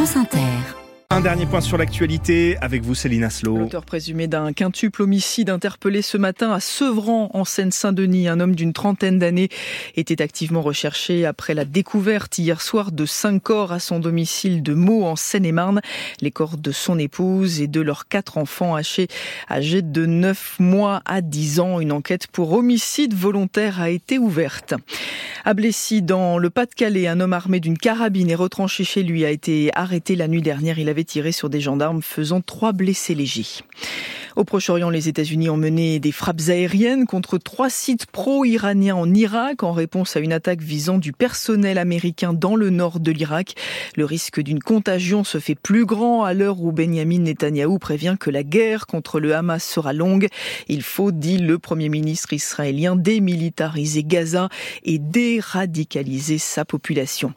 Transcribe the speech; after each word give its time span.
France 0.00 0.16
Inter. 0.16 0.79
Un 1.12 1.22
dernier 1.22 1.44
point 1.44 1.60
sur 1.60 1.76
l'actualité 1.76 2.56
avec 2.60 2.84
vous, 2.84 2.94
Céline 2.94 3.24
Aslo. 3.24 3.56
L'auteur 3.56 3.84
présumé 3.84 4.28
d'un 4.28 4.52
quintuple 4.52 5.02
homicide 5.02 5.50
interpellé 5.50 6.02
ce 6.02 6.16
matin 6.16 6.52
à 6.52 6.60
Sevran, 6.60 7.30
en 7.34 7.44
Seine-Saint-Denis. 7.44 8.28
Un 8.28 8.38
homme 8.38 8.54
d'une 8.54 8.72
trentaine 8.72 9.18
d'années 9.18 9.48
était 9.96 10.22
activement 10.22 10.62
recherché 10.62 11.26
après 11.26 11.54
la 11.54 11.64
découverte 11.64 12.38
hier 12.38 12.62
soir 12.62 12.92
de 12.92 13.06
cinq 13.06 13.42
corps 13.42 13.72
à 13.72 13.80
son 13.80 13.98
domicile 13.98 14.62
de 14.62 14.72
Meaux, 14.72 15.04
en 15.04 15.16
Seine-et-Marne. 15.16 15.80
Les 16.20 16.30
corps 16.30 16.56
de 16.56 16.70
son 16.70 16.96
épouse 16.96 17.60
et 17.60 17.66
de 17.66 17.80
leurs 17.80 18.06
quatre 18.06 18.38
enfants 18.38 18.76
âgés, 18.76 19.08
âgés 19.50 19.82
de 19.82 20.06
9 20.06 20.60
mois 20.60 21.02
à 21.06 21.22
10 21.22 21.58
ans. 21.58 21.80
Une 21.80 21.90
enquête 21.90 22.28
pour 22.28 22.52
homicide 22.52 23.14
volontaire 23.14 23.80
a 23.80 23.90
été 23.90 24.16
ouverte. 24.16 24.74
À 25.44 25.54
Blessy, 25.54 26.02
dans 26.02 26.38
le 26.38 26.50
Pas-de-Calais, 26.50 27.08
un 27.08 27.18
homme 27.18 27.32
armé 27.32 27.60
d'une 27.60 27.78
carabine 27.78 28.30
et 28.30 28.34
retranché 28.34 28.84
chez 28.84 29.02
lui 29.02 29.24
a 29.24 29.30
été 29.30 29.70
arrêté 29.74 30.14
la 30.14 30.28
nuit 30.28 30.42
dernière. 30.42 30.78
Il 30.78 30.88
avait 30.88 30.99
tiré 31.04 31.32
sur 31.32 31.50
des 31.50 31.60
gendarmes 31.60 32.02
faisant 32.02 32.40
trois 32.40 32.72
blessés 32.72 33.14
légers. 33.14 33.62
Au 34.36 34.44
Proche-Orient, 34.44 34.90
les 34.90 35.08
États-Unis 35.08 35.50
ont 35.50 35.56
mené 35.56 35.98
des 35.98 36.12
frappes 36.12 36.40
aériennes 36.48 37.06
contre 37.06 37.36
trois 37.36 37.68
sites 37.68 38.06
pro-iraniens 38.06 38.94
en 38.94 39.12
Irak 39.12 39.64
en 39.64 39.72
réponse 39.72 40.16
à 40.16 40.20
une 40.20 40.32
attaque 40.32 40.62
visant 40.62 40.98
du 40.98 41.12
personnel 41.12 41.78
américain 41.78 42.32
dans 42.32 42.54
le 42.54 42.70
nord 42.70 43.00
de 43.00 43.10
l'Irak. 43.10 43.54
Le 43.96 44.04
risque 44.04 44.40
d'une 44.40 44.60
contagion 44.60 45.24
se 45.24 45.38
fait 45.38 45.56
plus 45.56 45.84
grand 45.84 46.22
à 46.24 46.32
l'heure 46.32 46.60
où 46.60 46.70
Benjamin 46.70 47.18
Netanyahou 47.18 47.78
prévient 47.78 48.16
que 48.18 48.30
la 48.30 48.44
guerre 48.44 48.86
contre 48.86 49.18
le 49.18 49.34
Hamas 49.34 49.64
sera 49.64 49.92
longue. 49.92 50.28
Il 50.68 50.82
faut, 50.82 51.10
dit 51.10 51.38
le 51.38 51.58
Premier 51.58 51.88
ministre 51.88 52.32
israélien, 52.32 52.94
démilitariser 52.94 54.04
Gaza 54.04 54.48
et 54.84 54.98
déradicaliser 54.98 56.38
sa 56.38 56.64
population. 56.64 57.34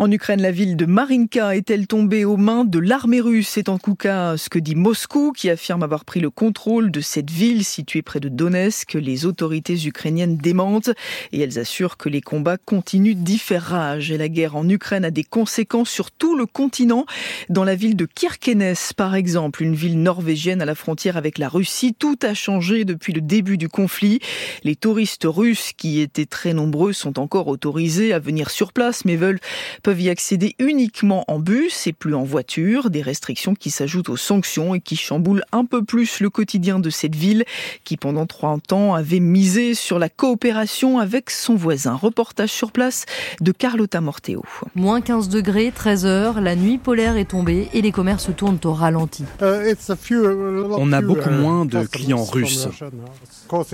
En 0.00 0.12
Ukraine, 0.12 0.40
la 0.40 0.52
ville 0.52 0.76
de 0.76 0.86
Marinka 0.86 1.56
est-elle 1.56 1.88
tombée 1.88 2.24
aux 2.24 2.36
mains 2.36 2.64
de 2.64 2.78
l'armée 2.78 3.20
russe? 3.20 3.48
C'est 3.48 3.68
en 3.68 3.78
tout 3.78 3.96
cas 3.96 4.36
ce 4.36 4.48
que 4.48 4.60
dit 4.60 4.76
Moscou, 4.76 5.32
qui 5.32 5.50
affirme 5.50 5.82
avoir 5.82 6.04
pris 6.04 6.20
le 6.20 6.30
contrôle 6.30 6.92
de 6.92 7.00
cette 7.00 7.32
ville 7.32 7.64
située 7.64 8.02
près 8.02 8.20
de 8.20 8.28
Donetsk. 8.28 8.94
Les 8.94 9.26
autorités 9.26 9.74
ukrainiennes 9.86 10.36
démentent 10.36 10.90
et 11.32 11.40
elles 11.40 11.58
assurent 11.58 11.96
que 11.96 12.08
les 12.08 12.20
combats 12.20 12.58
continuent 12.58 13.16
d'y 13.16 13.38
faire 13.38 13.64
rage. 13.64 14.12
Et 14.12 14.18
la 14.18 14.28
guerre 14.28 14.54
en 14.54 14.68
Ukraine 14.68 15.04
a 15.04 15.10
des 15.10 15.24
conséquences 15.24 15.90
sur 15.90 16.12
tout 16.12 16.36
le 16.36 16.46
continent. 16.46 17.04
Dans 17.48 17.64
la 17.64 17.74
ville 17.74 17.96
de 17.96 18.06
Kirkenes, 18.06 18.76
par 18.96 19.16
exemple, 19.16 19.64
une 19.64 19.74
ville 19.74 20.00
norvégienne 20.00 20.62
à 20.62 20.64
la 20.64 20.76
frontière 20.76 21.16
avec 21.16 21.38
la 21.38 21.48
Russie, 21.48 21.92
tout 21.98 22.20
a 22.22 22.34
changé 22.34 22.84
depuis 22.84 23.12
le 23.12 23.20
début 23.20 23.58
du 23.58 23.68
conflit. 23.68 24.20
Les 24.62 24.76
touristes 24.76 25.26
russes, 25.26 25.72
qui 25.76 25.98
étaient 25.98 26.24
très 26.24 26.54
nombreux, 26.54 26.92
sont 26.92 27.18
encore 27.18 27.48
autorisés 27.48 28.12
à 28.12 28.20
venir 28.20 28.50
sur 28.50 28.72
place, 28.72 29.04
mais 29.04 29.16
veulent 29.16 29.40
peuvent 29.88 30.02
y 30.02 30.10
accéder 30.10 30.54
uniquement 30.58 31.24
en 31.28 31.38
bus 31.38 31.86
et 31.86 31.94
plus 31.94 32.14
en 32.14 32.22
voiture, 32.22 32.90
des 32.90 33.00
restrictions 33.00 33.54
qui 33.54 33.70
s'ajoutent 33.70 34.10
aux 34.10 34.18
sanctions 34.18 34.74
et 34.74 34.80
qui 34.80 34.96
chamboulent 34.96 35.44
un 35.50 35.64
peu 35.64 35.82
plus 35.82 36.20
le 36.20 36.28
quotidien 36.28 36.78
de 36.78 36.90
cette 36.90 37.16
ville 37.16 37.46
qui 37.84 37.96
pendant 37.96 38.26
30 38.26 38.74
ans 38.74 38.92
avait 38.92 39.18
misé 39.18 39.72
sur 39.72 39.98
la 39.98 40.10
coopération 40.10 40.98
avec 40.98 41.30
son 41.30 41.54
voisin. 41.54 41.94
Reportage 41.94 42.50
sur 42.50 42.70
place 42.70 43.06
de 43.40 43.50
Carlotta 43.50 44.02
Morteo. 44.02 44.44
Moins 44.74 45.00
15 45.00 45.30
degrés, 45.30 45.72
13 45.74 46.04
heures, 46.04 46.40
la 46.42 46.54
nuit 46.54 46.76
polaire 46.76 47.16
est 47.16 47.30
tombée 47.30 47.70
et 47.72 47.80
les 47.80 47.90
commerces 47.90 48.28
tournent 48.36 48.60
au 48.64 48.74
ralenti. 48.74 49.24
On 49.40 50.92
a 50.92 51.00
beaucoup 51.00 51.30
moins 51.30 51.64
de 51.64 51.86
clients 51.86 52.24
russes. 52.24 52.68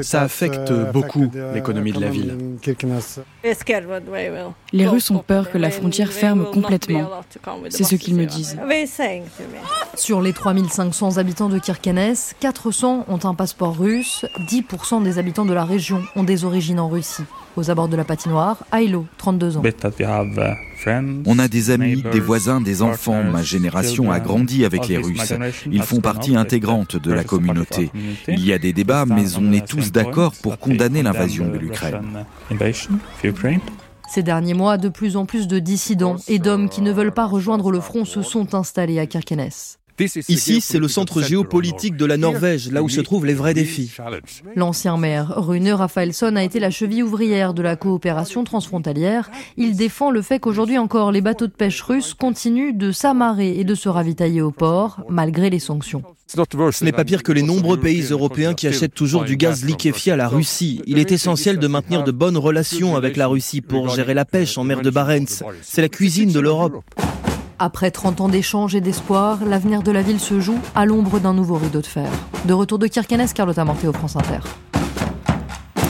Ça 0.03 0.23
affecte 0.23 0.73
beaucoup 0.93 1.29
l'économie 1.53 1.91
de 1.91 2.01
la 2.01 2.09
ville. 2.09 2.39
Les 4.73 4.87
Russes 4.87 5.11
ont 5.11 5.19
peur 5.19 5.51
que 5.51 5.59
la 5.59 5.71
frontière 5.71 6.04
ferme 6.11 6.51
complètement. 6.51 7.11
C'est 7.71 7.85
ce 7.85 7.95
qu'ils 7.97 8.15
me 8.15 8.27
disent. 8.27 8.59
Sur 9.95 10.21
les 10.21 10.33
3500 10.33 11.19
habitants 11.19 11.49
de 11.49 11.59
Kirkenes, 11.59 12.15
400 12.41 13.07
ont 13.09 13.25
un 13.25 13.35
passeport 13.35 13.77
russe, 13.77 14.25
10% 14.49 15.03
des 15.03 15.19
habitants 15.19 15.45
de 15.45 15.55
la 15.55 15.65
région 15.65 16.03
ont 16.17 16.25
des 16.25 16.45
origines 16.45 16.81
en 16.81 16.89
Russie. 16.89 17.25
Aux 17.57 17.71
abords 17.71 17.89
de 17.89 17.97
la 17.97 18.05
patinoire, 18.05 18.65
Ailo, 18.73 19.07
32 19.19 19.57
ans. 19.59 19.63
On 21.27 21.39
a 21.39 21.49
des 21.49 21.71
amis, 21.71 22.03
des 22.13 22.21
voisins, 22.21 22.61
des 22.61 22.83
enfants. 22.83 23.23
Ma 23.23 23.43
génération 23.43 24.11
a 24.11 24.19
grandi 24.19 24.65
avec 24.65 24.89
les 24.89 24.99
Russes. 24.99 25.33
Ils 25.71 25.83
font 25.83 26.01
partie 26.01 26.37
intégrante 26.37 26.97
de 26.97 27.13
la 27.13 27.23
communauté. 27.23 27.91
Il 28.27 28.45
y 28.45 28.53
a 28.53 28.59
des 28.59 28.73
débats, 28.73 29.07
mais 29.07 29.37
on 29.39 29.53
est 29.53 29.67
tous 29.67 29.93
d'accord 29.93 30.33
pour 30.43 30.59
condamner 30.59 31.03
l'invasion 31.03 31.49
de 31.49 31.59
l'Ukraine. 31.59 32.25
Ces 34.09 34.23
derniers 34.23 34.55
mois, 34.55 34.79
de 34.79 34.89
plus 34.89 35.17
en 35.17 35.27
plus 35.27 35.49
de 35.49 35.59
dissidents 35.59 36.17
et 36.29 36.39
d'hommes 36.39 36.69
qui 36.69 36.83
ne 36.83 36.93
veulent 36.93 37.15
pas 37.15 37.27
rejoindre 37.27 37.71
le 37.71 37.81
front 37.81 38.05
se 38.05 38.23
sont 38.23 38.55
installés 38.55 38.99
à 38.99 39.07
Kirkenes. 39.07 39.79
Ici, 39.99 40.61
c'est 40.61 40.79
le 40.79 40.89
centre 40.89 41.23
géopolitique 41.23 41.97
de 41.97 42.05
la 42.05 42.17
Norvège, 42.17 42.71
là 42.71 42.83
où 42.83 42.89
se 42.89 43.01
trouvent 43.01 43.27
les 43.27 43.35
vrais 43.35 43.55
défis. 43.55 43.93
L'ancien 44.57 44.97
maire 44.97 45.33
Rune 45.37 45.71
Raphaelsson 45.71 46.35
a 46.37 46.43
été 46.43 46.59
la 46.59 46.71
cheville 46.71 47.03
ouvrière 47.03 47.55
de 47.55 47.63
la 47.63 47.77
coopération 47.77 48.45
transfrontalière. 48.45 49.31
Il 49.57 49.77
défend 49.77 50.11
le 50.11 50.23
fait 50.23 50.41
qu'aujourd'hui 50.41 50.79
encore, 50.79 51.13
les 51.13 51.21
bateaux 51.21 51.47
de 51.47 51.53
pêche 51.53 51.81
russes 51.83 52.15
continuent 52.15 52.77
de 52.77 52.93
s'amarrer 52.93 53.59
et 53.59 53.65
de 53.65 53.75
se 53.75 53.89
ravitailler 53.89 54.43
au 54.43 54.51
port, 54.51 55.01
malgré 55.09 55.51
les 55.51 55.61
sanctions. 55.61 56.03
Ce 56.27 56.85
n'est 56.85 56.93
pas 56.93 57.05
pire 57.05 57.23
que 57.23 57.33
les 57.33 57.43
nombreux 57.43 57.79
pays 57.79 58.03
européens 58.11 58.55
qui 58.55 58.67
achètent 58.67 58.95
toujours 58.95 59.25
du 59.25 59.37
gaz 59.37 59.65
liquéfié 59.65 60.13
à 60.13 60.17
la 60.17 60.27
Russie. 60.27 60.83
Il 60.87 60.99
est 60.99 61.13
essentiel 61.13 61.59
de 61.59 61.67
maintenir 61.67 62.03
de 62.03 62.11
bonnes 62.11 62.39
relations 62.39 62.97
avec 62.97 63.17
la 63.17 63.29
Russie 63.29 63.61
pour 63.61 63.91
gérer 63.91 64.15
la 64.15 64.25
pêche 64.25 64.59
en 64.59 64.65
mer 64.65 64.81
de 64.81 64.91
Barents. 64.91 65.45
C'est 65.63 65.83
la 65.83 65.89
cuisine 65.89 66.33
de 66.33 66.41
l'Europe. 66.41 66.83
Après 67.59 67.91
30 67.91 68.21
ans 68.21 68.29
d'échanges 68.29 68.75
et 68.75 68.81
d'espoir, 68.81 69.45
l'avenir 69.45 69.83
de 69.83 69.93
la 69.93 70.03
ville 70.03 70.21
se 70.21 70.41
joue 70.41 70.59
à 70.75 70.87
l'ombre 70.87 71.21
d'un 71.21 71.33
nouveau 71.33 71.55
rideau 71.55 71.81
de 71.81 71.87
fer. 71.87 72.11
De 72.47 72.53
retour 72.53 72.79
de 72.79 72.87
Kirkenes, 72.87 73.29
Carlotta 73.35 73.65
Morté 73.65 73.87
au 73.87 73.93
France 73.93 74.17
Inter. 74.17 74.41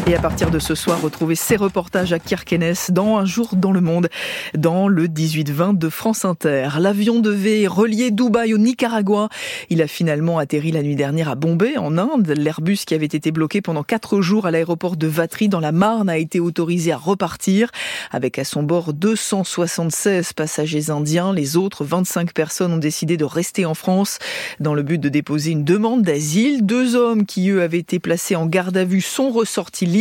Et 0.07 0.15
à 0.15 0.21
partir 0.21 0.51
de 0.51 0.59
ce 0.59 0.75
soir, 0.75 1.01
retrouvez 1.01 1.35
ces 1.35 1.57
reportages 1.57 2.13
à 2.13 2.19
Kirkenes 2.19 2.75
dans 2.91 3.17
Un 3.17 3.25
jour 3.25 3.57
dans 3.57 3.73
le 3.73 3.81
monde, 3.81 4.11
dans 4.55 4.87
le 4.87 5.09
18-20 5.09 5.79
de 5.79 5.89
France 5.89 6.27
Inter. 6.27 6.69
L'avion 6.79 7.21
devait 7.21 7.67
relier 7.67 8.11
Dubaï 8.11 8.53
au 8.53 8.59
Nicaragua. 8.59 9.31
Il 9.71 9.81
a 9.81 9.87
finalement 9.87 10.39
atterri 10.39 10.73
la 10.73 10.83
nuit 10.83 10.95
dernière 10.95 11.31
à 11.31 11.37
Bombay, 11.37 11.79
en 11.79 11.97
Inde. 11.97 12.35
L'Airbus 12.37 12.81
qui 12.87 12.95
avait 12.95 13.07
été 13.07 13.33
bloqué 13.33 13.63
pendant 13.63 13.83
quatre 13.83 14.21
jours 14.21 14.45
à 14.45 14.51
l'aéroport 14.51 14.99
de 14.99 15.07
Vatry 15.07 15.49
dans 15.49 15.59
la 15.61 15.73
Marne 15.73 16.11
a 16.11 16.19
été 16.19 16.39
autorisé 16.39 16.93
à 16.93 16.99
repartir 16.99 17.71
avec 18.11 18.39
à 18.39 18.45
son 18.45 18.63
bord 18.63 18.93
276 18.93 20.35
passagers 20.35 20.91
indiens. 20.91 21.33
Les 21.33 21.57
autres 21.57 21.83
25 21.83 22.35
personnes 22.35 22.75
ont 22.75 22.79
décidé 22.79 23.17
de 23.17 23.25
rester 23.25 23.65
en 23.65 23.75
France 23.75 24.19
dans 24.61 24.75
le 24.75 24.83
but 24.83 24.99
de 24.99 25.09
déposer 25.09 25.53
une 25.53 25.65
demande 25.65 26.03
d'asile. 26.03 26.67
Deux 26.67 26.95
hommes 26.95 27.25
qui, 27.25 27.49
eux, 27.49 27.63
avaient 27.63 27.79
été 27.79 27.99
placés 28.01 28.37
en 28.37 28.45
garde 28.45 28.77
à 28.77 28.85
vue 28.85 29.01
sont 29.01 29.31
ressortis 29.31 29.94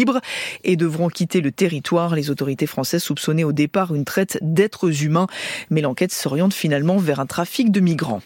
et 0.64 0.76
devront 0.76 1.10
quitter 1.10 1.42
le 1.42 1.52
territoire. 1.52 2.16
Les 2.16 2.30
autorités 2.30 2.68
françaises 2.68 3.04
soupçonnaient 3.04 3.44
au 3.44 3.52
départ 3.52 3.94
une 3.94 4.06
traite 4.06 4.38
d'êtres 4.42 5.04
humains, 5.04 5.28
mais 5.70 5.82
l'enquête 5.82 6.12
s'oriente 6.12 6.54
finalement 6.54 6.98
vers 6.98 7.20
un 7.20 7.26
trafic 7.26 7.72
de 7.72 7.80
migrants. 7.80 8.22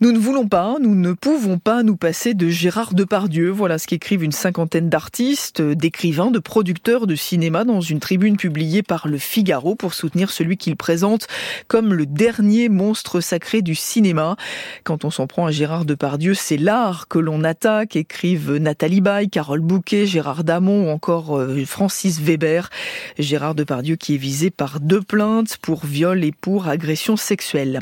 Nous 0.00 0.12
ne 0.12 0.18
voulons 0.18 0.46
pas, 0.46 0.76
nous 0.80 0.94
ne 0.94 1.12
pouvons 1.12 1.58
pas 1.58 1.82
nous 1.82 1.96
passer 1.96 2.32
de 2.32 2.48
Gérard 2.48 2.94
Depardieu. 2.94 3.50
Voilà 3.50 3.78
ce 3.78 3.88
qu'écrivent 3.88 4.22
une 4.22 4.30
cinquantaine 4.30 4.88
d'artistes, 4.88 5.60
d'écrivains, 5.60 6.30
de 6.30 6.38
producteurs 6.38 7.08
de 7.08 7.16
cinéma 7.16 7.64
dans 7.64 7.80
une 7.80 7.98
tribune 7.98 8.36
publiée 8.36 8.84
par 8.84 9.08
Le 9.08 9.18
Figaro 9.18 9.74
pour 9.74 9.94
soutenir 9.94 10.30
celui 10.30 10.56
qu'ils 10.56 10.76
présentent 10.76 11.26
comme 11.66 11.92
le 11.92 12.06
dernier 12.06 12.68
monstre 12.68 13.20
sacré 13.20 13.60
du 13.60 13.74
cinéma. 13.74 14.36
Quand 14.84 15.04
on 15.04 15.10
s'en 15.10 15.26
prend 15.26 15.46
à 15.46 15.50
Gérard 15.50 15.84
Depardieu, 15.84 16.34
c'est 16.34 16.58
l'art 16.58 17.08
que 17.08 17.18
l'on 17.18 17.42
attaque, 17.42 17.96
écrivent 17.96 18.54
Nathalie 18.54 19.00
Baye, 19.00 19.28
Carole 19.28 19.62
Bouquet, 19.62 20.06
Gérard 20.06 20.44
Damon 20.44 20.86
ou 20.86 20.90
encore 20.90 21.36
euh, 21.36 21.64
Francis 21.66 22.20
Weber. 22.20 22.70
Gérard 23.18 23.56
Depardieu 23.56 23.96
qui 23.96 24.14
est 24.14 24.18
visé 24.18 24.50
par 24.50 24.78
deux 24.78 25.02
plaintes 25.02 25.56
pour 25.56 25.84
viol 25.84 26.22
et 26.22 26.30
pour 26.30 26.68
agression 26.68 27.16
sexuelle. 27.16 27.80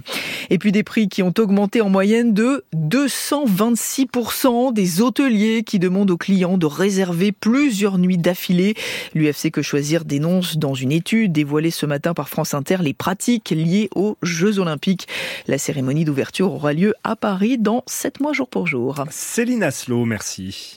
Et 0.48 0.56
puis 0.56 0.72
des 0.72 0.83
prix 0.83 1.10
qui 1.10 1.22
ont 1.22 1.34
augmenté 1.36 1.83
en 1.83 1.91
moyenne 2.07 2.35
de 2.35 2.65
226% 2.73 4.73
des 4.73 5.01
hôteliers 5.01 5.65
qui 5.65 5.81
demandent 5.81 6.13
aux 6.13 6.17
clients 6.17 6.57
de 6.57 6.67
réserver 6.67 7.33
plusieurs 7.33 7.99
nuits 7.99 8.17
d'affilée. 8.17 8.75
L'UFC 9.13 9.51
Que 9.51 9.61
Choisir 9.61 10.05
dénonce 10.05 10.57
dans 10.57 10.75
une 10.75 10.93
étude 10.93 11.33
dévoilée 11.33 11.73
ce 11.73 11.85
matin 11.85 12.15
par 12.15 12.29
France 12.29 12.55
Inter 12.55 12.77
les 12.81 12.95
pratiques 12.95 13.51
liées 13.51 13.89
aux 13.97 14.17
Jeux 14.23 14.61
Olympiques. 14.61 15.09
La 15.49 15.59
cérémonie 15.59 16.05
d'ouverture 16.05 16.53
aura 16.53 16.75
lieu 16.75 16.95
à 17.03 17.17
Paris 17.17 17.59
dans 17.59 17.83
7 17.89 18.21
mois 18.21 18.33
jour 18.33 18.47
pour 18.47 18.69
jour. 18.69 19.03
Céline 19.11 19.65
Aslo, 19.65 20.05
merci. 20.05 20.77